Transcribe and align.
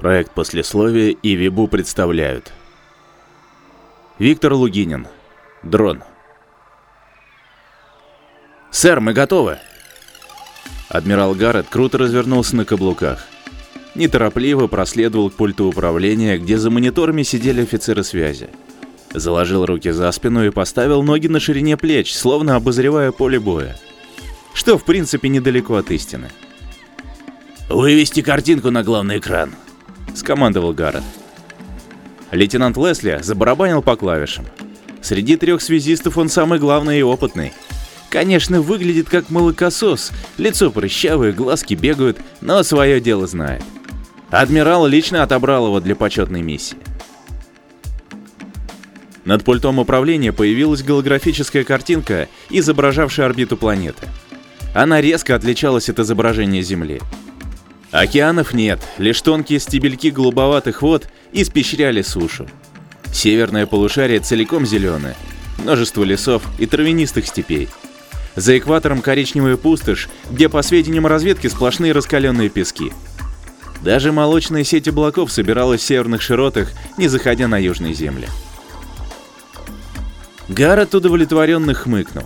Проект 0.00 0.32
послесловия 0.32 1.10
и 1.10 1.34
Вибу 1.34 1.68
представляют. 1.68 2.54
Виктор 4.18 4.54
Лугинин. 4.54 5.06
Дрон. 5.62 6.02
«Сэр, 8.70 9.00
мы 9.00 9.12
готовы!» 9.12 9.58
Адмирал 10.88 11.34
Гаррет 11.34 11.66
круто 11.68 11.98
развернулся 11.98 12.56
на 12.56 12.64
каблуках. 12.64 13.26
Неторопливо 13.94 14.68
проследовал 14.68 15.28
к 15.28 15.34
пульту 15.34 15.66
управления, 15.66 16.38
где 16.38 16.56
за 16.56 16.70
мониторами 16.70 17.22
сидели 17.22 17.60
офицеры 17.60 18.02
связи. 18.02 18.48
Заложил 19.12 19.66
руки 19.66 19.90
за 19.90 20.10
спину 20.12 20.46
и 20.46 20.50
поставил 20.50 21.02
ноги 21.02 21.26
на 21.26 21.40
ширине 21.40 21.76
плеч, 21.76 22.14
словно 22.14 22.56
обозревая 22.56 23.12
поле 23.12 23.38
боя. 23.38 23.76
Что, 24.54 24.78
в 24.78 24.84
принципе, 24.84 25.28
недалеко 25.28 25.74
от 25.74 25.90
истины. 25.90 26.30
«Вывести 27.68 28.22
картинку 28.22 28.70
на 28.70 28.82
главный 28.82 29.18
экран»,— 29.18 29.54
скомандовал 30.14 30.72
Гаррет. 30.72 31.02
Лейтенант 32.30 32.76
Лесли 32.76 33.18
забарабанил 33.22 33.82
по 33.82 33.96
клавишам. 33.96 34.46
Среди 35.02 35.36
трех 35.36 35.60
связистов 35.62 36.18
он 36.18 36.28
самый 36.28 36.58
главный 36.58 37.00
и 37.00 37.02
опытный. 37.02 37.52
Конечно, 38.10 38.60
выглядит 38.60 39.08
как 39.08 39.30
молокосос, 39.30 40.10
лицо 40.36 40.70
прыщавое, 40.70 41.32
глазки 41.32 41.74
бегают, 41.74 42.18
но 42.40 42.62
свое 42.62 43.00
дело 43.00 43.26
знает. 43.26 43.62
Адмирал 44.30 44.86
лично 44.86 45.22
отобрал 45.22 45.66
его 45.66 45.80
для 45.80 45.96
почетной 45.96 46.42
миссии. 46.42 46.76
Над 49.24 49.44
пультом 49.44 49.78
управления 49.78 50.32
появилась 50.32 50.82
голографическая 50.82 51.62
картинка, 51.62 52.28
изображавшая 52.48 53.26
орбиту 53.26 53.56
планеты. 53.56 54.08
Она 54.74 55.00
резко 55.00 55.34
отличалась 55.34 55.88
от 55.88 55.98
изображения 55.98 56.62
Земли. 56.62 57.00
Океанов 57.90 58.54
нет, 58.54 58.80
лишь 58.98 59.20
тонкие 59.20 59.58
стебельки 59.58 60.08
голубоватых 60.08 60.82
вод 60.82 61.08
испещряли 61.32 62.02
сушу. 62.02 62.48
Северное 63.12 63.66
полушарие 63.66 64.20
целиком 64.20 64.64
зеленое, 64.64 65.16
множество 65.58 66.04
лесов 66.04 66.42
и 66.60 66.66
травянистых 66.66 67.26
степей. 67.26 67.68
За 68.36 68.56
экватором 68.56 69.02
коричневая 69.02 69.56
пустошь, 69.56 70.08
где 70.30 70.48
по 70.48 70.62
сведениям 70.62 71.06
разведки 71.06 71.48
сплошные 71.48 71.90
раскаленные 71.90 72.48
пески. 72.48 72.92
Даже 73.82 74.12
молочная 74.12 74.62
сеть 74.62 74.86
облаков 74.86 75.32
собиралась 75.32 75.80
в 75.80 75.84
северных 75.84 76.22
широтах, 76.22 76.70
не 76.96 77.08
заходя 77.08 77.48
на 77.48 77.58
южные 77.58 77.92
земли. 77.92 78.28
Гаррет 80.48 80.94
удовлетворенно 80.94 81.74
хмыкнул. 81.74 82.24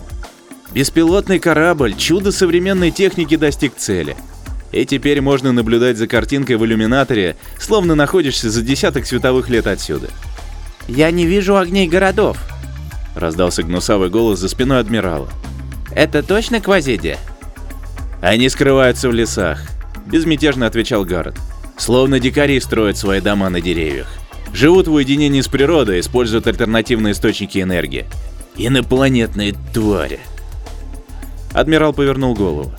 Беспилотный 0.73 1.39
корабль, 1.39 1.95
чудо 1.95 2.31
современной 2.31 2.91
техники 2.91 3.35
достиг 3.35 3.75
цели– 3.75 4.15
и 4.75 4.85
теперь 4.85 5.21
можно 5.21 5.53
наблюдать 5.53 5.97
за 5.97 6.05
картинкой 6.05 6.57
в 6.57 6.65
иллюминаторе, 6.65 7.37
словно 7.57 7.95
находишься 7.95 8.49
за 8.49 8.61
десяток 8.61 9.05
световых 9.05 9.49
лет 9.49 9.67
отсюда. 9.67 10.09
«Я 10.89 11.11
не 11.11 11.25
вижу 11.25 11.55
огней 11.55 11.87
городов»,— 11.87 12.37
раздался 13.15 13.63
гнусавый 13.63 14.09
голос 14.09 14.39
за 14.39 14.49
спиной 14.49 14.81
адмирала. 14.81 15.29
«Это 15.91 16.21
точно 16.21 16.59
Квазидия?» 16.59 17.17
«Они 18.21 18.49
скрываются 18.49 19.07
в 19.07 19.13
лесах»,— 19.13 19.61
безмятежно 20.05 20.67
отвечал 20.67 21.05
Гаррет. 21.05 21.37
«Словно 21.77 22.19
дикари 22.19 22.59
строят 22.59 22.97
свои 22.97 23.21
дома 23.21 23.49
на 23.49 23.61
деревьях. 23.61 24.07
Живут 24.53 24.89
в 24.89 24.93
уединении 24.93 25.39
с 25.39 25.47
природой, 25.47 26.01
используют 26.01 26.47
альтернативные 26.47 27.13
источники 27.13 27.59
энергии. 27.59 28.05
Инопланетные 28.57 29.55
твари». 29.73 30.19
Адмирал 31.53 31.93
повернул 31.93 32.33
голову. 32.33 32.73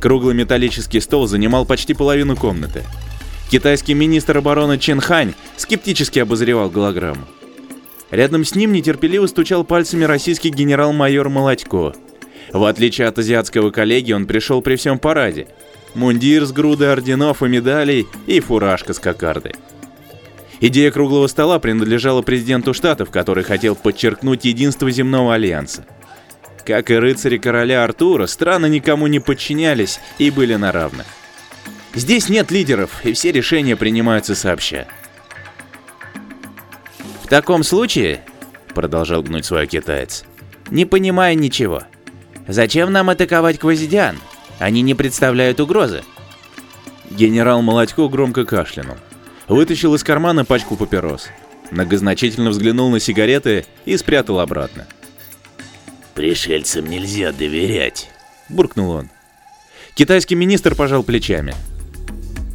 Круглый 0.00 0.34
металлический 0.34 1.00
стол 1.00 1.26
занимал 1.26 1.64
почти 1.64 1.94
половину 1.94 2.36
комнаты. 2.36 2.84
Китайский 3.50 3.94
министр 3.94 4.38
обороны 4.38 4.78
Чен 4.78 5.00
Хань 5.00 5.34
скептически 5.56 6.18
обозревал 6.18 6.70
голограмму. 6.70 7.24
Рядом 8.10 8.44
с 8.44 8.54
ним 8.54 8.72
нетерпеливо 8.72 9.26
стучал 9.26 9.64
пальцами 9.64 10.04
российский 10.04 10.50
генерал-майор 10.50 11.28
Молодько. 11.28 11.94
В 12.52 12.64
отличие 12.64 13.06
от 13.06 13.18
азиатского 13.18 13.70
коллеги, 13.70 14.12
он 14.12 14.26
пришел 14.26 14.62
при 14.62 14.76
всем 14.76 14.98
параде. 14.98 15.48
Мундир 15.94 16.44
с 16.44 16.52
грудой 16.52 16.92
орденов 16.92 17.42
и 17.42 17.48
медалей 17.48 18.06
и 18.26 18.40
фуражка 18.40 18.94
с 18.94 18.98
кокардой. 18.98 19.54
Идея 20.60 20.90
круглого 20.90 21.26
стола 21.26 21.58
принадлежала 21.58 22.22
президенту 22.22 22.74
штатов, 22.74 23.10
который 23.10 23.44
хотел 23.44 23.76
подчеркнуть 23.76 24.44
единство 24.44 24.90
земного 24.90 25.34
альянса. 25.34 25.84
Как 26.68 26.90
и 26.90 26.96
рыцари 26.96 27.38
короля 27.38 27.82
Артура, 27.82 28.26
страны 28.26 28.66
никому 28.68 29.06
не 29.06 29.20
подчинялись 29.20 30.00
и 30.18 30.30
были 30.30 30.54
на 30.54 30.70
равных. 30.70 31.06
Здесь 31.94 32.28
нет 32.28 32.50
лидеров, 32.50 33.06
и 33.06 33.14
все 33.14 33.32
решения 33.32 33.74
принимаются 33.74 34.34
сообща. 34.34 34.86
«В 37.22 37.26
таком 37.26 37.62
случае»,— 37.62 38.20
продолжал 38.74 39.22
гнуть 39.22 39.46
свой 39.46 39.66
китаец,— 39.66 40.26
«не 40.70 40.84
понимаю 40.84 41.38
ничего. 41.38 41.84
Зачем 42.46 42.92
нам 42.92 43.08
атаковать 43.08 43.58
Квазидиан? 43.58 44.18
Они 44.58 44.82
не 44.82 44.94
представляют 44.94 45.60
угрозы». 45.60 46.02
Генерал 47.08 47.62
Молодько 47.62 48.06
громко 48.08 48.44
кашлянул. 48.44 48.98
Вытащил 49.46 49.94
из 49.94 50.04
кармана 50.04 50.44
пачку 50.44 50.76
папирос. 50.76 51.28
Многозначительно 51.70 52.50
взглянул 52.50 52.90
на 52.90 53.00
сигареты 53.00 53.64
и 53.86 53.96
спрятал 53.96 54.38
обратно. 54.38 54.86
«Пришельцам 56.18 56.86
нельзя 56.86 57.30
доверять»,— 57.30 58.10
буркнул 58.48 58.90
он. 58.90 59.08
Китайский 59.94 60.34
министр 60.34 60.74
пожал 60.74 61.04
плечами. 61.04 61.54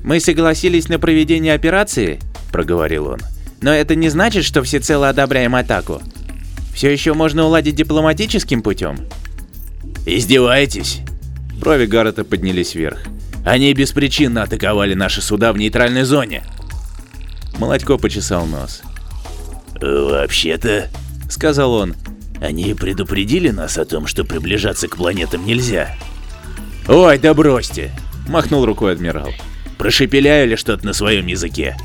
«Мы 0.04 0.20
согласились 0.20 0.90
на 0.90 1.00
проведение 1.00 1.54
операции»,— 1.54 2.20
проговорил 2.52 3.08
он. 3.08 3.22
«Но 3.62 3.72
это 3.72 3.96
не 3.96 4.10
значит, 4.10 4.44
что 4.44 4.64
всецело 4.64 5.08
одобряем 5.08 5.56
атаку. 5.56 6.02
Все 6.76 6.92
еще 6.92 7.14
можно 7.14 7.46
уладить 7.46 7.76
дипломатическим 7.76 8.62
путем». 8.62 8.98
«Издеваетесь?» 10.06 11.00
Брови 11.58 11.86
Гаррета 11.86 12.26
поднялись 12.26 12.76
вверх. 12.76 13.06
«Они 13.46 13.74
беспричинно 13.74 14.44
атаковали 14.44 14.94
наши 14.94 15.22
суда 15.22 15.54
в 15.54 15.58
нейтральной 15.58 16.04
зоне». 16.04 16.44
Молодько 17.58 17.96
почесал 17.96 18.46
нос. 18.46 18.82
«Вообще-то»,— 19.80 20.90
сказал 21.30 21.76
он, 21.76 21.96
они 22.44 22.74
предупредили 22.74 23.50
нас 23.50 23.78
о 23.78 23.86
том, 23.86 24.06
что 24.06 24.26
приближаться 24.26 24.90
к 24.90 24.98
планетам 24.98 25.46
нельзя. 25.46 25.96
Ой, 26.88 27.18
да 27.18 27.34
бросьте, 27.34 27.92
махнул 28.28 28.66
рукой 28.66 28.94
адмирал. 28.94 29.30
Прошепеляли 29.78 30.56
что-то 30.56 30.86
на 30.86 30.94
своем 30.94 31.26
языке. 31.28 31.78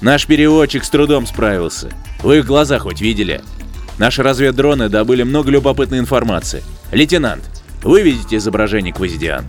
Наш 0.00 0.26
переводчик 0.26 0.84
с 0.84 0.90
трудом 0.90 1.26
справился. 1.26 1.90
Вы 2.22 2.38
их 2.38 2.46
глаза 2.46 2.78
хоть 2.78 3.02
видели? 3.02 3.42
Наши 3.98 4.22
разведдроны 4.22 4.88
добыли 4.88 5.22
много 5.22 5.50
любопытной 5.50 5.98
информации. 5.98 6.62
Лейтенант, 6.92 7.44
вы 7.82 8.02
видите 8.02 8.36
изображение 8.36 8.94
Квазидиан? 8.94 9.44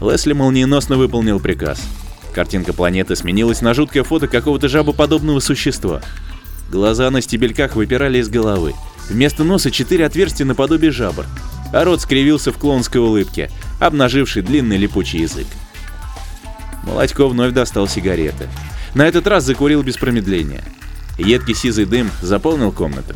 Лесли 0.00 0.32
молниеносно 0.32 0.96
выполнил 0.96 1.40
приказ. 1.40 1.82
Картинка 2.32 2.72
планеты 2.72 3.16
сменилась 3.16 3.60
на 3.60 3.74
жуткое 3.74 4.04
фото 4.04 4.28
какого-то 4.28 4.68
жабоподобного 4.68 5.40
существа. 5.40 6.00
Глаза 6.68 7.10
на 7.10 7.22
стебельках 7.22 7.76
выпирали 7.76 8.18
из 8.18 8.28
головы. 8.28 8.74
Вместо 9.08 9.42
носа 9.42 9.70
четыре 9.70 10.04
отверстия 10.04 10.44
наподобие 10.44 10.90
жабр, 10.90 11.24
а 11.72 11.84
рот 11.84 12.02
скривился 12.02 12.52
в 12.52 12.58
клонской 12.58 13.00
улыбке, 13.00 13.50
обнаживший 13.80 14.42
длинный 14.42 14.76
липучий 14.76 15.20
язык. 15.20 15.46
Молодько 16.84 17.26
вновь 17.26 17.52
достал 17.52 17.88
сигареты. 17.88 18.48
На 18.94 19.06
этот 19.06 19.26
раз 19.26 19.44
закурил 19.44 19.82
без 19.82 19.96
промедления. 19.96 20.62
Едкий 21.18 21.54
сизый 21.54 21.86
дым 21.86 22.10
заполнил 22.22 22.70
комнату. 22.70 23.14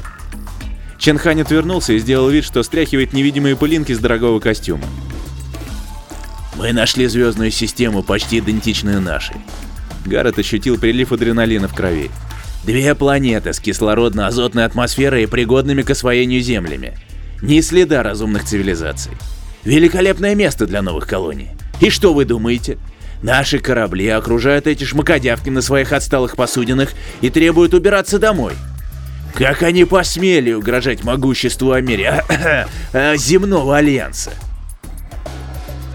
Ченхань 0.98 1.42
отвернулся 1.42 1.92
и 1.92 1.98
сделал 1.98 2.28
вид, 2.28 2.44
что 2.44 2.62
стряхивает 2.62 3.12
невидимые 3.12 3.56
пылинки 3.56 3.92
с 3.92 3.98
дорогого 3.98 4.40
костюма. 4.40 4.84
«Мы 6.56 6.72
нашли 6.72 7.06
звездную 7.06 7.50
систему, 7.50 8.02
почти 8.02 8.38
идентичную 8.38 9.00
нашей». 9.00 9.36
Гаррет 10.04 10.38
ощутил 10.38 10.78
прилив 10.78 11.12
адреналина 11.12 11.68
в 11.68 11.74
крови. 11.74 12.10
Две 12.64 12.94
планеты 12.94 13.52
с 13.52 13.60
кислородно-азотной 13.60 14.64
атмосферой 14.64 15.24
и 15.24 15.26
пригодными 15.26 15.82
к 15.82 15.90
освоению 15.90 16.40
землями. 16.40 16.96
Ни 17.42 17.60
следа 17.60 18.04
разумных 18.04 18.44
цивилизаций. 18.44 19.12
Великолепное 19.64 20.36
место 20.36 20.66
для 20.66 20.80
новых 20.80 21.08
колоний. 21.08 21.50
И 21.80 21.90
что 21.90 22.14
вы 22.14 22.24
думаете? 22.24 22.78
Наши 23.20 23.58
корабли 23.58 24.08
окружают 24.08 24.66
эти 24.68 24.84
шмакодявки 24.84 25.48
на 25.50 25.60
своих 25.60 25.92
отсталых 25.92 26.36
посудинах 26.36 26.90
и 27.20 27.30
требуют 27.30 27.74
убираться 27.74 28.20
домой. 28.20 28.52
Как 29.34 29.62
они 29.62 29.84
посмели 29.84 30.52
угрожать 30.52 31.02
могуществу 31.02 31.72
Амери... 31.72 32.08
земного 33.16 33.76
альянса? 33.76 34.30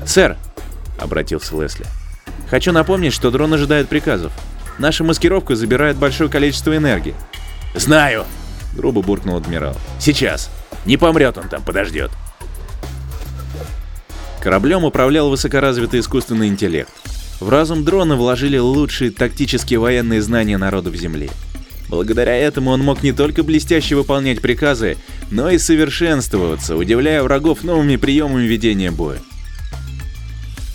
«Сэр»,— 0.06 0.38
обратился 1.00 1.62
Лесли,— 1.62 1.86
«хочу 2.50 2.72
напомнить, 2.72 3.14
что 3.14 3.30
дрон 3.30 3.54
ожидает 3.54 3.90
приказов. 3.90 4.32
Наша 4.80 5.04
маскировка 5.04 5.56
забирает 5.56 5.98
большое 5.98 6.30
количество 6.30 6.76
энергии. 6.76 7.16
«Знаю!»— 7.76 8.26
грубо 8.76 9.02
буркнул 9.02 9.38
адмирал. 9.38 9.76
«Сейчас! 10.00 10.50
Не 10.86 10.98
помрет 10.98 11.38
он 11.38 11.50
там, 11.50 11.64
подождет!» 11.64 12.12
Кораблем 14.42 14.84
управлял 14.84 15.30
высокоразвитый 15.30 16.00
искусственный 16.00 16.48
интеллект. 16.48 16.92
В 17.40 17.50
разум 17.50 17.84
дрона 17.84 18.16
вложили 18.16 18.58
лучшие 18.58 19.12
тактические 19.12 19.80
военные 19.80 20.22
знания 20.22 20.58
народов 20.58 20.96
Земли. 20.96 21.30
Благодаря 21.90 22.36
этому 22.36 22.72
он 22.72 22.82
мог 22.82 23.04
не 23.04 23.14
только 23.14 23.44
блестяще 23.44 23.96
выполнять 23.96 24.42
приказы, 24.42 24.98
но 25.32 25.50
и 25.50 25.58
совершенствоваться, 25.58 26.76
удивляя 26.76 27.24
врагов 27.24 27.64
новыми 27.64 27.96
приемами 27.96 28.46
ведения 28.46 28.92
боя. 28.92 29.20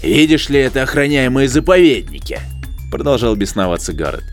«Видишь 0.03 0.49
ли, 0.49 0.59
это 0.59 0.83
охраняемые 0.83 1.49
заповедники»,— 1.49 2.41
продолжал 2.93 3.35
бесноваться 3.35 3.93
Гаррет. 3.93 4.25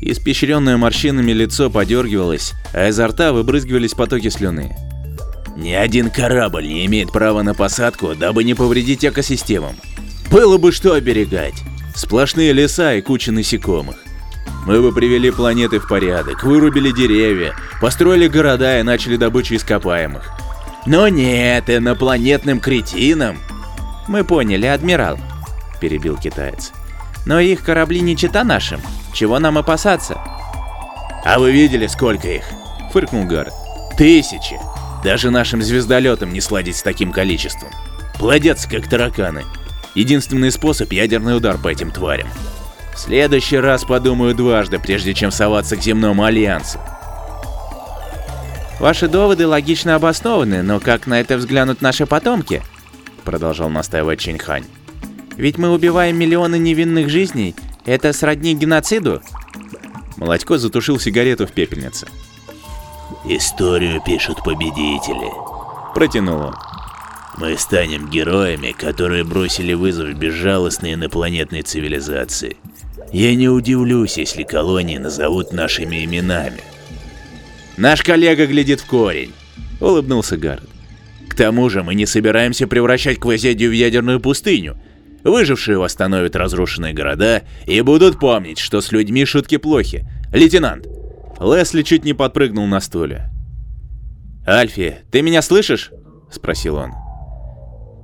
Испещренное 0.00 0.76
морщинами 0.76 1.32
лицо 1.32 1.68
подергивалось, 1.68 2.52
а 2.72 2.88
изо 2.88 3.08
рта 3.08 3.32
выбрызгивались 3.32 3.94
потоки 3.94 4.28
слюны. 4.28 4.74
Ни 5.56 5.72
один 5.72 6.10
корабль 6.10 6.66
не 6.66 6.86
имеет 6.86 7.12
права 7.12 7.42
на 7.42 7.54
посадку, 7.54 8.14
дабы 8.14 8.44
не 8.44 8.54
повредить 8.54 9.04
экосистемам. 9.04 9.74
Было 10.30 10.58
бы 10.58 10.72
что 10.72 10.94
оберегать. 10.94 11.54
Сплошные 11.94 12.52
леса 12.52 12.94
и 12.94 13.02
куча 13.02 13.32
насекомых. 13.32 13.96
Мы 14.66 14.80
бы 14.80 14.92
привели 14.92 15.30
планеты 15.30 15.78
в 15.78 15.88
порядок, 15.88 16.44
вырубили 16.44 16.90
деревья, 16.92 17.54
построили 17.80 18.28
города 18.28 18.80
и 18.80 18.82
начали 18.82 19.16
добычу 19.16 19.56
ископаемых. 19.56 20.30
Но 20.86 21.08
нет, 21.08 21.68
инопланетным 21.68 22.60
кретинам. 22.60 23.38
Мы 24.06 24.22
поняли, 24.24 24.66
адмирал, 24.66 25.18
перебил 25.80 26.16
китаец. 26.16 26.72
Но 27.26 27.40
их 27.40 27.64
корабли 27.64 28.00
не 28.00 28.16
чита 28.16 28.44
нашим. 28.44 28.80
Чего 29.12 29.38
нам 29.38 29.58
опасаться? 29.58 30.20
А 31.24 31.38
вы 31.38 31.52
видели, 31.52 31.86
сколько 31.86 32.28
их? 32.28 32.44
Фыркнул 32.92 33.24
Гаррет. 33.24 33.54
Тысячи. 33.96 34.58
Даже 35.02 35.30
нашим 35.30 35.62
звездолетам 35.62 36.32
не 36.32 36.40
сладить 36.40 36.76
с 36.76 36.82
таким 36.82 37.12
количеством. 37.12 37.70
Плодятся 38.18 38.68
как 38.68 38.88
тараканы. 38.88 39.44
Единственный 39.94 40.50
способ— 40.50 40.92
ядерный 40.92 41.36
удар 41.36 41.56
по 41.58 41.68
этим 41.68 41.90
тварям. 41.90 42.28
В 42.94 42.98
следующий 42.98 43.58
раз 43.58 43.84
подумаю 43.84 44.34
дважды, 44.34 44.78
прежде 44.78 45.14
чем 45.14 45.30
соваться 45.30 45.76
к 45.76 45.82
земному 45.82 46.24
альянсу. 46.24 46.78
Ваши 48.78 49.08
доводы 49.08 49.46
логично 49.46 49.94
обоснованы, 49.94 50.62
но 50.62 50.80
как 50.80 51.06
на 51.06 51.20
это 51.20 51.36
взглянут 51.36 51.80
наши 51.80 52.06
потомки? 52.06 52.62
Продолжал 53.24 53.70
настаивать 53.70 54.20
Чинхань. 54.20 54.64
Ведь 55.36 55.58
мы 55.58 55.70
убиваем 55.70 56.16
миллионы 56.16 56.58
невинных 56.58 57.08
жизней. 57.08 57.54
Это 57.84 58.12
сродни 58.12 58.54
геноциду? 58.54 59.22
Молодько 60.16 60.58
затушил 60.58 60.98
сигарету 60.98 61.46
в 61.46 61.52
пепельнице. 61.52 62.06
«Историю 63.26 64.02
пишут 64.04 64.42
победители»,— 64.44 65.30
протянул 65.94 66.40
он. 66.40 66.54
«Мы 67.38 67.56
станем 67.56 68.08
героями, 68.08 68.72
которые 68.72 69.24
бросили 69.24 69.72
вызов 69.72 70.14
безжалостной 70.14 70.94
инопланетной 70.94 71.62
цивилизации. 71.62 72.56
Я 73.12 73.34
не 73.34 73.48
удивлюсь, 73.48 74.18
если 74.18 74.44
колонии 74.44 74.98
назовут 74.98 75.52
нашими 75.52 76.04
именами». 76.04 76.62
«Наш 77.76 78.02
коллега 78.02 78.46
глядит 78.46 78.80
в 78.80 78.86
корень»,— 78.86 79.32
улыбнулся 79.80 80.36
Гаррет. 80.36 80.68
«К 81.28 81.34
тому 81.34 81.68
же 81.68 81.82
мы 81.82 81.94
не 81.94 82.06
собираемся 82.06 82.68
превращать 82.68 83.18
Квазедию 83.18 83.70
в 83.70 83.74
ядерную 83.74 84.20
пустыню. 84.20 84.76
Выжившие 85.24 85.78
восстановят 85.78 86.36
разрушенные 86.36 86.92
города 86.92 87.44
и 87.66 87.80
будут 87.80 88.20
помнить, 88.20 88.58
что 88.58 88.82
с 88.82 88.92
людьми 88.92 89.24
шутки 89.24 89.56
плохи. 89.56 90.06
Лейтенант, 90.32 90.86
Лесли 91.40 91.82
чуть 91.82 92.04
не 92.04 92.12
подпрыгнул 92.12 92.66
на 92.66 92.78
стуле. 92.80 93.30
«Альфи, 94.46 94.98
ты 95.10 95.22
меня 95.22 95.40
слышишь?»– 95.40 95.90
спросил 96.30 96.76
он. 96.76 96.92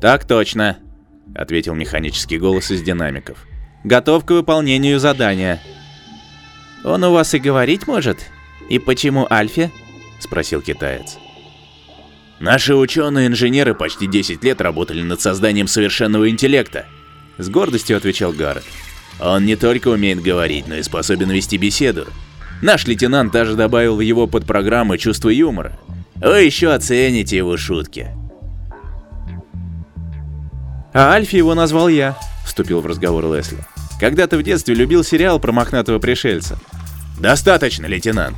«Так 0.01 0.27
точно»,– 0.27 0.79
ответил 1.35 1.75
механический 1.75 2.39
голос 2.39 2.71
из 2.71 2.81
динамиков. 2.83 3.47
«Готов 3.85 4.25
к 4.25 4.31
выполнению 4.31 4.99
задания». 4.99 5.61
«Он 6.85 7.05
у 7.05 7.13
вас 7.13 7.35
и 7.35 7.39
говорить 7.39 7.87
может? 7.87 8.19
И 8.71 8.79
почему 8.79 9.27
Альфи?»– 9.31 9.71
спросил 10.21 10.63
китаец. 10.63 11.19
«Наши 12.39 12.75
ученые-инженеры 12.75 13.75
почти 13.75 14.07
10 14.07 14.43
лет 14.43 14.63
работали 14.63 15.03
над 15.03 15.21
созданием 15.21 15.69
совершенного 15.69 16.31
интеллекта»,– 16.31 16.87
с 17.43 17.49
гордостью 17.49 17.97
отвечал 17.97 18.33
Гаррет. 18.33 18.65
«Он 19.21 19.45
не 19.45 19.57
только 19.57 19.89
умеет 19.89 20.23
говорить, 20.23 20.67
но 20.67 20.77
и 20.77 20.83
способен 20.83 21.31
вести 21.31 21.57
беседу. 21.57 22.07
Наш 22.63 22.87
лейтенант 22.87 23.33
даже 23.33 23.55
добавил 23.55 23.97
в 23.97 24.01
его 24.01 24.27
подпрограммы 24.27 24.99
чувство 24.99 25.31
юмора. 25.31 25.79
Вы 26.17 26.43
еще 26.43 26.73
оцените 26.73 27.39
его 27.39 27.57
шутки. 27.57 28.09
А 30.93 31.13
Альфи 31.13 31.37
его 31.37 31.55
назвал 31.55 31.89
я, 31.89 32.19
вступил 32.45 32.81
в 32.81 32.87
разговор 32.87 33.25
Лесли. 33.33 33.59
Когда-то 33.99 34.37
в 34.37 34.43
детстве 34.43 34.75
любил 34.75 35.05
сериал 35.05 35.39
про 35.41 35.53
мохнатого 35.53 35.99
пришельца. 35.99 36.59
Достаточно, 37.19 37.87
лейтенант, 37.87 38.37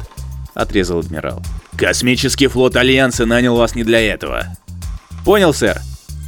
отрезал 0.55 1.01
адмирал. 1.01 1.43
Космический 1.77 2.47
флот 2.47 2.77
Альянса 2.77 3.27
нанял 3.27 3.57
вас 3.57 3.75
не 3.75 3.85
для 3.85 4.01
этого. 4.01 4.47
Понял, 5.25 5.55
сэр, 5.55 5.81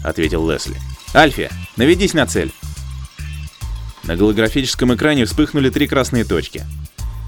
ответил 0.03 0.49
Лесли. 0.51 0.77
Альфи, 1.15 1.51
наведись 1.77 2.15
на 2.15 2.27
цель. 2.27 2.53
На 4.07 4.17
голографическом 4.17 4.95
экране 4.95 5.25
вспыхнули 5.25 5.71
три 5.71 5.87
красные 5.87 6.25
точки. 6.25 6.65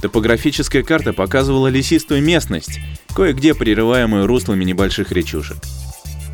Топографическая 0.03 0.83
карта 0.83 1.13
показывала 1.13 1.69
лесистую 1.69 2.23
местность, 2.23 2.81
кое-где 3.15 3.55
прерываемую 3.55 4.27
руслами 4.27 4.65
небольших 4.65 5.11
речушек. 5.11 5.57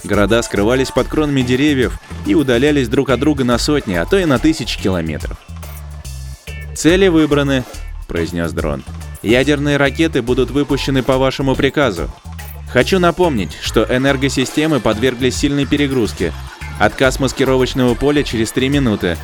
Города 0.05 0.43
скрывались 0.43 0.91
под 0.91 1.06
кронами 1.06 1.43
деревьев 1.43 1.99
и 2.27 2.35
удалялись 2.35 2.89
друг 2.89 3.11
от 3.11 3.21
друга 3.21 3.44
на 3.44 3.56
сотни, 3.59 3.94
а 3.94 4.05
то 4.05 4.19
и 4.19 4.25
на 4.25 4.39
тысячи 4.39 4.81
километров. 4.81 5.39
«Цели 6.75 7.06
выбраны»,— 7.06 7.62
произнес 8.09 8.53
дрон. 8.53 8.83
«Ядерные 9.23 9.77
ракеты 9.77 10.23
будут 10.23 10.50
выпущены 10.50 11.05
по 11.05 11.19
вашему 11.19 11.55
приказу. 11.55 12.11
Хочу 12.73 12.99
напомнить, 12.99 13.56
что 13.62 13.85
энергосистемы 13.85 14.81
подверглись 14.81 15.37
сильной 15.37 15.67
перегрузке. 15.67 16.33
Отказ 16.81 17.21
маскировочного 17.21 17.95
поля 17.95 18.25
через 18.25 18.50
3 18.50 18.69
минуты. 18.71 19.17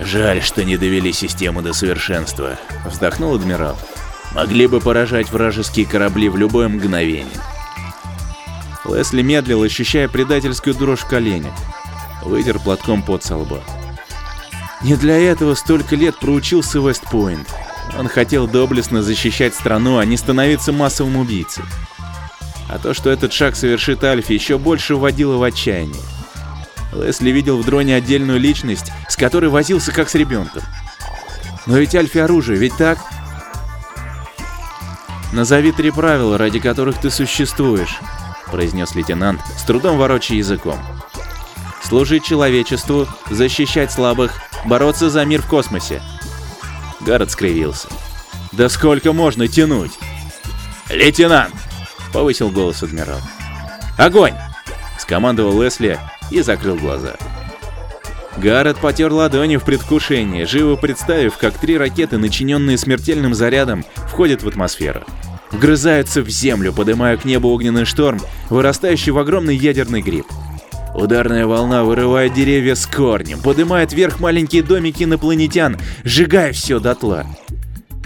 «Жаль, 0.00 0.42
что 0.42 0.64
не 0.64 0.76
довели 0.76 1.12
систему 1.12 1.62
до 1.62 1.72
совершенства»,— 1.72 2.58
вздохнул 2.84 3.34
адмирал. 3.34 3.78
«Могли 4.34 4.66
бы 4.66 4.80
поражать 4.80 5.30
вражеские 5.30 5.86
корабли 5.86 6.28
в 6.28 6.36
любое 6.36 6.68
мгновение». 6.68 7.40
Лесли 8.84 9.22
медлил, 9.22 9.62
ощущая 9.62 10.08
предательскую 10.08 10.74
дрожь 10.74 11.00
в 11.00 11.08
коленях. 11.08 11.54
Вытер 12.24 12.58
платком 12.58 13.02
под 13.02 13.22
со 13.22 13.36
лба. 13.36 13.60
Не 14.82 14.96
для 14.96 15.18
этого 15.18 15.54
столько 15.54 15.96
лет 15.96 16.18
проучился 16.18 16.78
Вестпойнт. 16.78 17.48
Он 17.98 18.08
хотел 18.08 18.46
доблестно 18.46 19.02
защищать 19.02 19.54
страну, 19.54 19.98
а 19.98 20.04
не 20.04 20.16
становиться 20.16 20.72
массовым 20.72 21.16
убийцей. 21.16 21.64
А 22.68 22.78
то, 22.78 22.92
что 22.92 23.10
этот 23.10 23.32
шаг 23.32 23.56
совершит 23.56 24.02
Альфи, 24.04 24.32
еще 24.32 24.58
больше 24.58 24.96
вводило 24.96 25.36
в 25.36 25.42
отчаяние. 25.42 26.02
Лесли 26.94 27.30
видел 27.30 27.58
в 27.58 27.64
дроне 27.64 27.96
отдельную 27.96 28.38
личность, 28.38 28.92
с 29.08 29.16
которой 29.16 29.50
возился 29.50 29.92
как 29.92 30.08
с 30.08 30.14
ребенком. 30.14 30.62
Но 31.66 31.78
ведь 31.78 31.94
Альфи 31.94 32.18
оружие, 32.18 32.58
ведь 32.58 32.76
так? 32.76 32.98
«Назови 35.32 35.72
три 35.72 35.90
правила, 35.90 36.38
ради 36.38 36.60
которых 36.60 36.98
ты 37.00 37.10
существуешь»,— 37.10 37.98
произнес 38.52 38.94
лейтенант, 38.94 39.40
с 39.56 39.64
трудом 39.64 39.98
ворочая 39.98 40.38
языком. 40.38 40.78
«Служить 41.82 42.24
человечеству, 42.24 43.08
защищать 43.28 43.90
слабых, 43.90 44.32
бороться 44.64 45.10
за 45.10 45.24
мир 45.24 45.42
в 45.42 45.48
космосе». 45.48 46.00
Гаррет 47.00 47.32
скривился. 47.32 47.88
«Да 48.52 48.68
сколько 48.68 49.12
можно 49.12 49.48
тянуть?» 49.48 49.98
«Лейтенант!»— 50.88 51.54
повысил 52.12 52.50
голос 52.50 52.84
адмирал. 52.84 53.20
«Огонь!»— 53.98 54.34
скомандовал 54.98 55.60
Лесли, 55.60 55.98
и 56.34 56.42
закрыл 56.42 56.76
глаза. 56.76 57.14
Гаррет 58.36 58.78
потер 58.78 59.12
ладони 59.12 59.56
в 59.56 59.64
предвкушении, 59.64 60.44
живо 60.44 60.74
представив, 60.74 61.36
как 61.36 61.56
три 61.56 61.78
ракеты, 61.78 62.18
начиненные 62.18 62.76
смертельным 62.76 63.32
зарядом, 63.32 63.84
входят 64.08 64.42
в 64.42 64.48
атмосферу. 64.48 65.04
Вгрызаются 65.52 66.20
в 66.20 66.28
землю, 66.28 66.72
поднимая 66.72 67.16
к 67.16 67.24
небу 67.24 67.48
огненный 67.48 67.84
шторм, 67.84 68.20
вырастающий 68.50 69.12
в 69.12 69.18
огромный 69.18 69.54
ядерный 69.54 70.02
гриб. 70.02 70.26
Ударная 70.94 71.46
волна 71.46 71.84
вырывает 71.84 72.34
деревья 72.34 72.74
с 72.74 72.86
корнем, 72.86 73.40
поднимает 73.40 73.92
вверх 73.92 74.18
маленькие 74.18 74.64
домики 74.64 75.04
инопланетян, 75.04 75.76
сжигая 76.02 76.52
все 76.52 76.80
дотла. 76.80 77.26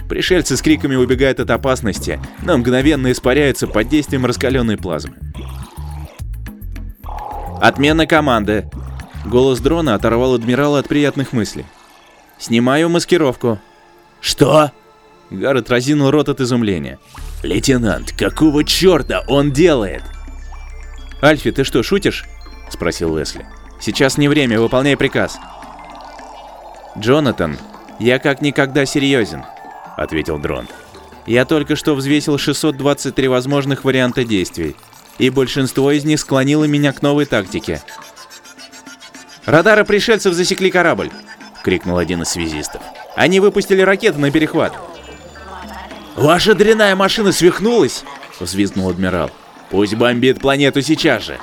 Пришельцы 0.07 0.57
с 0.57 0.61
криками 0.61 0.95
убегают 0.95 1.39
от 1.39 1.49
опасности, 1.49 2.19
но 2.43 2.57
мгновенно 2.57 3.11
испаряются 3.11 3.67
под 3.67 3.89
действием 3.89 4.25
раскаленной 4.25 4.77
плазмы. 4.77 5.15
«Отмена 7.61 8.07
команды!» 8.07 8.69
Голос 9.25 9.59
дрона 9.59 9.95
оторвал 9.95 10.35
адмирала 10.35 10.79
от 10.79 10.87
приятных 10.87 11.33
мыслей. 11.33 11.65
«Снимаю 12.37 12.89
маскировку». 12.89 13.59
«Что?» 14.21 14.71
Гаррет 15.29 15.69
разинул 15.69 16.09
рот 16.09 16.29
от 16.29 16.39
изумления. 16.39 16.99
«Лейтенант, 17.43 18.13
какого 18.13 18.63
черта 18.63 19.23
он 19.27 19.51
делает?» 19.51 20.03
«Альфи, 21.21 21.51
ты 21.51 21.63
что, 21.63 21.83
шутишь?»— 21.83 22.25
спросил 22.69 23.17
Лесли. 23.17 23.45
«Сейчас 23.79 24.17
не 24.17 24.27
время, 24.27 24.59
выполняй 24.59 24.95
приказ». 24.97 25.37
«Джонатан, 26.97 27.57
я 27.99 28.19
как 28.19 28.41
никогда 28.41 28.85
серьезен»,— 28.85 29.43
ответил 29.97 30.39
дрон. 30.39 30.67
«Я 31.25 31.45
только 31.45 31.75
что 31.75 31.93
взвесил 31.93 32.37
623 32.37 33.27
возможных 33.27 33.83
варианта 33.83 34.23
действий, 34.23 34.75
и 35.19 35.29
большинство 35.29 35.91
из 35.91 36.05
них 36.05 36.19
склонило 36.19 36.63
меня 36.63 36.93
к 36.93 37.01
новой 37.01 37.25
тактике. 37.25 37.83
«Радары 39.45 39.85
пришельцев 39.85 40.33
засекли 40.33 40.71
корабль!»— 40.71 41.11
крикнул 41.63 41.97
один 41.97 42.23
из 42.23 42.29
связистов. 42.29 42.81
«Они 43.15 43.39
выпустили 43.39 43.81
ракеты 43.81 44.17
на 44.17 44.31
перехват!» 44.31 44.73
«Ваша 46.15 46.55
дрянная 46.55 46.95
машина 46.95 47.31
свихнулась!»— 47.31 48.03
взвизгнул 48.39 48.89
адмирал. 48.89 49.29
«Пусть 49.69 49.95
бомбит 49.95 50.39
планету 50.39 50.81
сейчас 50.81 51.23
же!» 51.23 51.37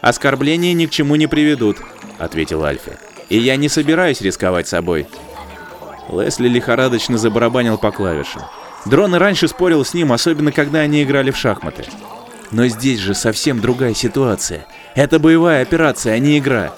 «Оскорбления 0.00 0.74
ни 0.74 0.86
к 0.86 0.90
чему 0.90 1.16
не 1.16 1.26
приведут»,— 1.26 1.78
ответил 2.18 2.64
Альфи. 2.64 2.98
«И 3.28 3.38
я 3.38 3.56
не 3.56 3.68
собираюсь 3.68 4.20
рисковать 4.20 4.68
собой». 4.68 5.06
Лесли 6.10 6.48
лихорадочно 6.48 7.18
забарабанил 7.18 7.78
по 7.78 7.90
клавишам. 7.90 8.42
Дрон 8.86 9.14
и 9.14 9.18
раньше 9.18 9.48
спорил 9.48 9.84
с 9.84 9.92
ним, 9.92 10.12
особенно 10.12 10.52
когда 10.52 10.80
они 10.80 11.02
играли 11.02 11.30
в 11.30 11.36
шахматы. 11.36 11.84
Но 12.50 12.66
здесь 12.66 13.00
же 13.00 13.14
совсем 13.14 13.60
другая 13.60 13.94
ситуация. 13.94 14.66
Это 14.94 15.18
боевая 15.18 15.62
операция, 15.62 16.14
а 16.14 16.18
не 16.18 16.38
игра. 16.38 16.74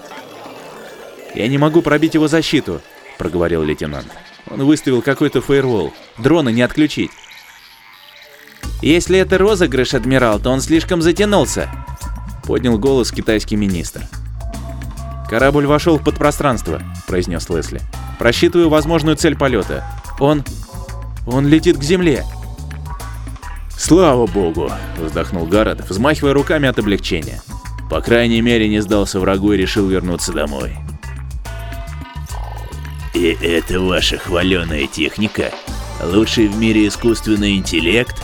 «Я 1.35 1.47
не 1.47 1.59
могу 1.59 1.81
пробить 1.81 2.15
его 2.15 2.27
защиту»,— 2.27 2.81
проговорил 3.19 3.63
лейтенант. 3.63 4.09
Он 4.49 4.65
выставил 4.65 5.01
какой-то 5.01 5.41
фаервол. 5.41 5.93
Дрона 6.19 6.49
не 6.49 6.63
отключить. 6.63 7.13
«Если 8.83 9.19
это 9.19 9.39
розыгрыш, 9.39 9.95
адмирал, 9.95 10.41
то 10.41 10.51
он 10.51 10.61
слишком 10.61 11.03
затянулся»,— 11.03 11.71
поднял 12.45 12.79
голос 12.79 13.13
китайский 13.13 13.57
министр. 13.57 14.03
«Корабль 15.29 15.67
вошел 15.67 15.99
в 15.99 16.05
подпространство»,— 16.05 16.83
произнес 17.07 17.49
Лесли. 17.49 17.81
«Просчитываю 18.19 18.69
возможную 18.69 19.17
цель 19.17 19.37
полета. 19.37 19.85
Он... 20.19 20.43
он 21.27 21.47
летит 21.47 21.79
к 21.79 21.83
земле». 21.83 22.25
«Слава 23.81 24.27
богу!»— 24.27 24.71
вздохнул 24.99 25.47
Гаррет, 25.47 25.81
взмахивая 25.89 26.35
руками 26.35 26.69
от 26.69 26.79
облегчения. 26.79 27.41
По 27.89 28.03
крайней 28.03 28.43
мере, 28.43 28.69
не 28.69 28.81
сдался 28.81 29.19
врагу 29.19 29.55
и 29.55 29.57
решил 29.57 29.89
вернуться 29.89 30.35
домой. 30.35 30.77
«И 33.15 33.39
это 33.41 33.81
ваша 33.81 34.19
хваленая 34.19 34.87
техника? 34.87 35.51
Лучший 36.05 36.49
в 36.49 36.59
мире 36.59 36.89
искусственный 36.89 37.57
интеллект?» 37.57 38.15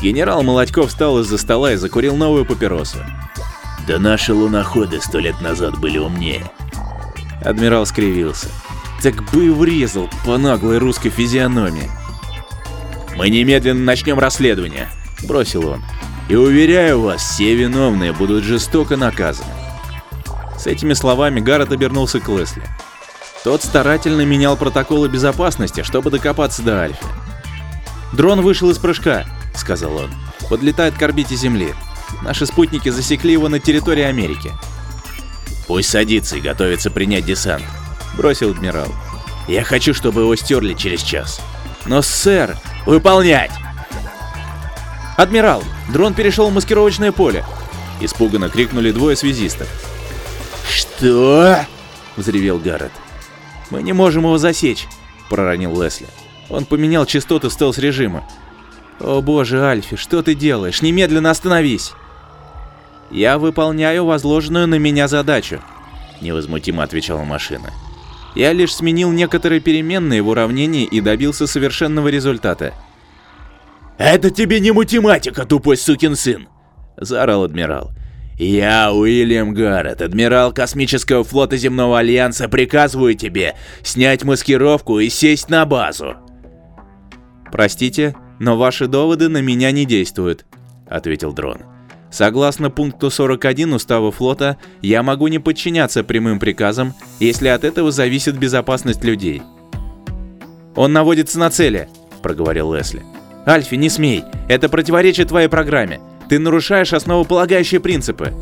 Генерал 0.00 0.42
Молодьков 0.42 0.88
встал 0.88 1.20
из-за 1.20 1.36
стола 1.36 1.74
и 1.74 1.76
закурил 1.76 2.16
новую 2.16 2.46
папиросу. 2.46 2.98
«Да 3.86 3.98
наши 3.98 4.32
луноходы 4.32 5.02
сто 5.02 5.18
лет 5.18 5.38
назад 5.42 5.78
были 5.78 5.98
умнее». 5.98 6.50
Адмирал 7.44 7.84
скривился. 7.84 8.48
Так 9.02 9.22
бы 9.32 9.46
и 9.46 9.50
врезал 9.50 10.08
по 10.24 10.38
наглой 10.38 10.78
русской 10.78 11.10
физиономии. 11.10 11.90
«Мы 13.16 13.30
немедленно 13.30 13.84
начнем 13.84 14.18
расследование»,— 14.18 14.88
бросил 15.22 15.68
он. 15.68 15.84
«И 16.28 16.34
уверяю 16.34 17.00
вас, 17.00 17.22
все 17.22 17.54
виновные 17.54 18.12
будут 18.12 18.44
жестоко 18.44 18.96
наказаны». 18.96 19.50
С 20.58 20.66
этими 20.66 20.92
словами 20.92 21.40
Гаррет 21.40 21.72
обернулся 21.72 22.20
к 22.20 22.28
Лесли. 22.28 22.62
Тот 23.44 23.62
старательно 23.62 24.22
менял 24.22 24.56
протоколы 24.56 25.08
безопасности, 25.08 25.82
чтобы 25.82 26.10
докопаться 26.10 26.62
до 26.62 26.82
Альфи. 26.82 27.04
«Дрон 28.12 28.40
вышел 28.40 28.70
из 28.70 28.78
прыжка»,— 28.78 29.24
сказал 29.56 29.96
он. 29.96 30.10
«Подлетает 30.48 30.94
к 30.94 31.02
орбите 31.02 31.34
Земли. 31.34 31.74
Наши 32.22 32.46
спутники 32.46 32.88
засекли 32.88 33.32
его 33.32 33.48
на 33.48 33.58
территории 33.58 34.04
Америки». 34.04 34.52
«Пусть 35.66 35.90
садится 35.90 36.36
и 36.36 36.40
готовится 36.40 36.90
принять 36.90 37.24
десант»,— 37.24 37.64
бросил 38.16 38.50
адмирал. 38.50 38.88
«Я 39.48 39.64
хочу, 39.64 39.94
чтобы 39.94 40.22
его 40.22 40.36
стерли 40.36 40.74
через 40.74 41.02
час». 41.02 41.40
«Но, 41.86 42.02
сэр...» 42.02 42.56
«Выполнять!» 42.86 43.52
«Адмирал, 45.16 45.62
дрон 45.92 46.14
перешел 46.14 46.48
в 46.50 46.54
маскировочное 46.54 47.12
поле!» 47.12 47.44
Испуганно 48.00 48.48
крикнули 48.48 48.90
двое 48.90 49.16
связистов. 49.16 49.68
«Что?»— 50.68 51.64
взревел 52.16 52.58
Гаррет. 52.58 52.92
«Мы 53.70 53.82
не 53.82 53.92
можем 53.92 54.24
его 54.24 54.38
засечь»,— 54.38 54.86
проронил 55.28 55.80
Лесли. 55.80 56.06
«Он 56.48 56.64
поменял 56.64 57.06
частоты 57.06 57.50
стелс-режима. 57.50 58.24
О 58.98 59.20
боже, 59.20 59.62
Альфи, 59.62 59.96
что 59.96 60.22
ты 60.22 60.34
делаешь? 60.34 60.82
Немедленно 60.82 61.30
остановись!» 61.30 61.92
«Я 63.10 63.38
выполняю 63.38 64.06
возложенную 64.06 64.66
на 64.66 64.76
меня 64.76 65.06
задачу»,— 65.06 65.60
невозмутимо 66.20 66.82
отвечала 66.82 67.24
машина. 67.24 67.70
«Я 68.34 68.52
лишь 68.52 68.74
сменил 68.74 69.12
некоторые 69.12 69.60
переменные 69.60 70.22
в 70.22 70.28
уравнении 70.28 70.84
и 70.84 71.00
добился 71.00 71.46
совершенного 71.46 72.08
результата». 72.08 72.74
«Это 73.98 74.30
тебе 74.30 74.58
не 74.60 74.72
математика, 74.72 75.44
тупой 75.44 75.76
сукин 75.76 76.16
сын!»— 76.16 76.48
заорал 76.96 77.44
адмирал. 77.44 77.92
«Я, 78.38 78.92
Уильям 78.92 79.54
Гаррет, 79.54 80.00
адмирал 80.00 80.52
космического 80.52 81.22
флота 81.22 81.56
Земного 81.56 81.98
Альянса, 81.98 82.48
приказываю 82.48 83.14
тебе 83.14 83.54
снять 83.82 84.24
маскировку 84.24 84.98
и 84.98 85.08
сесть 85.08 85.50
на 85.50 85.66
базу!» 85.66 86.16
«Простите, 87.52 88.16
но 88.40 88.56
ваши 88.56 88.86
доводы 88.86 89.28
на 89.28 89.42
меня 89.42 89.70
не 89.70 89.84
действуют»,— 89.84 90.46
ответил 90.88 91.32
дрон. 91.32 91.71
«Согласно 92.12 92.70
пункту 92.70 93.10
41 93.10 93.72
Устава 93.72 94.12
флота, 94.12 94.58
я 94.82 95.02
могу 95.02 95.28
не 95.28 95.38
подчиняться 95.38 96.04
прямым 96.04 96.38
приказам, 96.38 96.94
если 97.18 97.48
от 97.48 97.64
этого 97.64 97.90
зависит 97.90 98.38
безопасность 98.38 99.02
людей». 99.02 99.42
«Он 100.76 100.92
наводится 100.92 101.38
на 101.38 101.50
цели»,— 101.50 101.88
проговорил 102.22 102.72
Лесли. 102.74 103.02
«Альфи, 103.46 103.74
не 103.74 103.88
смей, 103.88 104.22
это 104.48 104.68
противоречит 104.68 105.28
твоей 105.28 105.48
программе. 105.48 106.00
Ты 106.28 106.38
нарушаешь 106.38 106.92
основополагающие 106.92 107.80
принципы. 107.80 108.32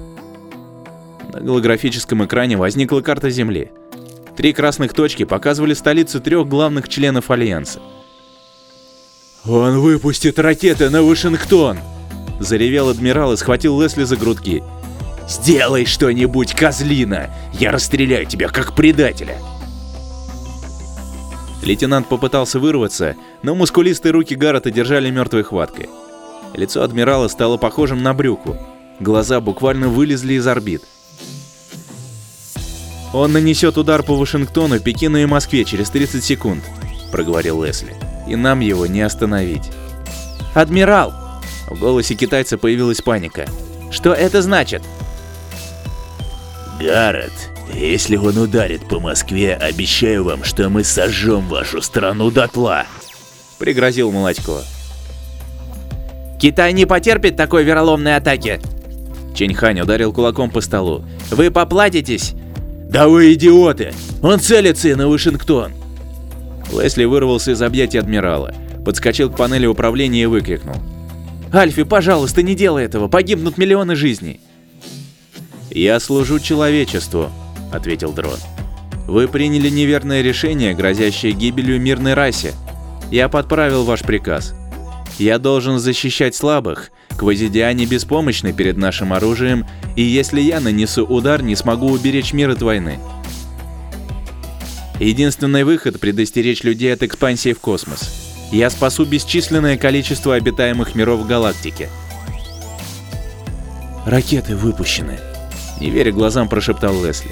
На 1.33 1.41
голографическом 1.41 2.25
экране 2.25 2.57
возникла 2.57 3.01
карта 3.01 3.31
Земли. 3.31 3.71
Три 4.37 4.53
красных 4.53 4.95
точки 4.95 5.25
показывали 5.25 5.75
столицы 5.75 6.21
трех 6.21 6.49
главных 6.49 6.89
членов 6.89 7.31
Альянса. 7.31 7.81
«Он 9.45 9.79
выпустит 9.81 10.39
ракеты 10.39 10.91
на 10.91 11.03
Вашингтон!» 11.03 11.79
Заревел 12.41 12.89
адмирал 12.89 13.35
и 13.35 13.37
схватил 13.37 13.81
Лесли 13.81 14.05
за 14.05 14.17
грудки. 14.17 14.65
«Сделай 15.29 15.85
что-нибудь, 15.85 16.55
козлина! 16.55 17.31
Я 17.53 17.71
расстреляю 17.71 18.25
тебя 18.25 18.49
как 18.49 18.75
предателя!» 18.75 19.37
Лейтенант 21.63 22.09
попытался 22.09 22.59
вырваться, 22.59 23.15
но 23.43 23.55
мускулистые 23.55 24.13
руки 24.13 24.35
Гаррета 24.35 24.71
держали 24.71 25.11
мертвой 25.11 25.43
хваткой. 25.43 25.91
Лицо 26.55 26.83
адмирала 26.83 27.29
стало 27.29 27.59
похожим 27.59 28.03
на 28.03 28.15
брюку. 28.15 28.57
Глаза 28.99 29.41
буквально 29.41 29.89
вылезли 29.89 30.35
из 30.35 30.47
орбит. 30.47 30.83
«Он 33.13 33.33
нанесет 33.33 33.77
удар 33.77 34.03
по 34.03 34.17
Вашингтону, 34.17 34.81
Пекину 34.81 35.19
и 35.19 35.27
Москве 35.27 35.65
через 35.65 35.91
30 35.91 36.25
секунд»,— 36.25 36.65
проговорил 37.13 37.63
Лесли. 37.63 37.95
«И 38.27 38.35
нам 38.35 38.61
его 38.61 38.87
не 38.87 39.03
остановить». 39.03 39.71
«Адмирал!» 40.55 41.30
В 41.71 41.79
голосе 41.79 42.15
китайца 42.15 42.59
появилась 42.59 43.01
паника. 43.01 43.47
«Что 43.91 44.13
это 44.13 44.43
значит?» 44.43 44.83
«Гаррет, 46.79 47.33
если 47.75 48.17
он 48.17 48.37
ударит 48.39 48.89
по 48.89 49.01
Москве, 49.01 49.55
обещаю 49.55 50.25
вам, 50.25 50.45
что 50.45 50.69
мы 50.69 50.85
сожжем 50.85 51.49
вашу 51.49 51.81
страну 51.81 52.31
дотла!»— 52.31 52.87
пригрозил 53.59 54.11
Молодько. 54.11 54.63
Китай 56.41 56.73
не 56.73 56.87
потерпит 56.87 57.37
такой 57.37 57.65
вероломной 57.65 58.17
атаки. 58.17 58.61
Чэньхань 59.35 59.81
ударил 59.81 60.11
кулаком 60.11 60.51
по 60.51 60.63
столу. 60.63 61.05
Вы 61.31 61.51
поплатитесь. 61.51 62.33
Да 62.89 63.09
вы 63.09 63.35
идиоты! 63.35 63.93
Он 64.23 64.41
целится 64.41 64.89
на 64.97 65.07
Вашингтон. 65.07 65.73
Лесли 66.73 67.05
вырвался 67.05 67.51
из 67.53 67.61
объятий 67.61 67.99
адмирала, 67.99 68.55
подскочил 68.87 69.31
к 69.31 69.37
панели 69.37 69.67
управления 69.67 70.23
и 70.23 70.27
выкрикнул. 70.27 70.77
«Альфи, 71.53 71.83
пожалуйста, 71.83 72.43
не 72.43 72.55
делай 72.55 72.85
этого, 72.85 73.09
погибнут 73.09 73.59
миллионы 73.59 73.97
жизней!» 73.97 74.41
«Я 75.71 75.99
служу 76.01 76.39
человечеству»,— 76.39 77.31
ответил 77.73 78.13
дрон. 78.13 78.39
«Вы 79.07 79.27
приняли 79.27 79.69
неверное 79.69 80.23
решение, 80.23 80.75
грозящее 80.75 81.33
гибелью 81.33 81.81
мирной 81.81 82.15
расе. 82.15 82.55
Я 83.11 83.29
подправил 83.29 83.85
ваш 83.85 84.03
приказ. 84.03 84.55
Я 85.19 85.39
должен 85.39 85.79
защищать 85.79 86.35
слабых. 86.35 86.91
Квазидиане 87.19 87.85
беспомощны 87.85 88.53
перед 88.53 88.77
нашим 88.77 89.13
оружием, 89.13 89.67
и 89.97 90.03
если 90.03 90.41
я 90.41 90.61
нанесу 90.61 91.05
удар, 91.05 91.43
не 91.43 91.57
смогу 91.57 91.91
уберечь 91.91 92.33
мир 92.33 92.51
от 92.51 92.63
войны. 92.63 92.99
Единственный 95.01 95.65
выход– 95.65 95.99
предостеречь 96.01 96.63
людей 96.63 96.93
от 96.93 97.03
экспансии 97.03 97.53
в 97.53 97.61
космос. 97.61 98.30
Я 98.51 98.69
спасу 98.69 99.05
бесчисленное 99.05 99.77
количество 99.77 100.35
обитаемых 100.35 100.95
миров 100.95 101.21
в 101.21 101.27
галактике. 101.27 101.89
Ракеты 104.05 104.57
выпущены. 104.57 105.21
Не 105.81 105.91
веря 105.91 106.11
глазам, 106.11 106.49
прошептал 106.49 107.05
Лесли. 107.05 107.31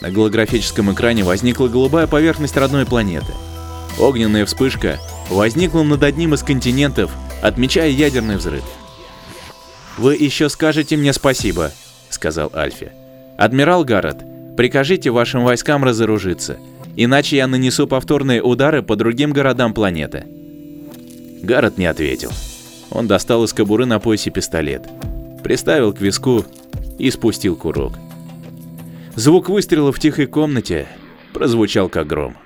На 0.00 0.10
голографическом 0.10 0.92
экране 0.92 1.24
возникла 1.24 1.68
голубая 1.68 2.06
поверхность 2.06 2.56
родной 2.56 2.86
планеты. 2.86 3.32
Огненная 3.98 4.44
вспышка 4.46 4.98
возникла 5.30 5.82
над 5.82 6.02
одним 6.02 6.34
из 6.34 6.42
континентов, 6.42 7.10
отмечая 7.42 7.88
ядерный 7.88 8.36
взрыв. 8.36 8.64
«Вы 9.96 10.14
еще 10.14 10.48
скажете 10.50 10.96
мне 10.96 11.12
спасибо»,— 11.12 11.72
сказал 12.10 12.52
Альфи. 12.54 12.92
«Адмирал 13.38 13.84
Гаррет, 13.84 14.18
прикажите 14.56 15.10
вашим 15.10 15.44
войскам 15.44 15.82
разоружиться, 15.82 16.58
иначе 16.96 17.36
я 17.36 17.46
нанесу 17.46 17.86
повторные 17.86 18.42
удары 18.42 18.82
по 18.82 18.96
другим 18.96 19.32
городам 19.32 19.74
планеты». 19.74 20.24
Гаррет 21.42 21.78
не 21.78 21.86
ответил. 21.86 22.32
Он 22.90 23.06
достал 23.06 23.44
из 23.44 23.52
кобуры 23.52 23.86
на 23.86 24.00
поясе 24.00 24.30
пистолет, 24.30 24.82
приставил 25.44 25.92
к 25.92 26.00
виску 26.00 26.44
и 26.98 27.10
спустил 27.10 27.56
курок. 27.56 27.92
Звук 29.14 29.48
выстрела 29.48 29.92
в 29.92 30.00
тихой 30.00 30.26
комнате 30.26 30.86
прозвучал 31.32 31.88
как 31.88 32.06
гром. 32.06 32.36